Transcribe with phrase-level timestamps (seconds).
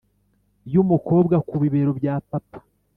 [0.73, 2.59] y'umukobwa ku bibero bya papa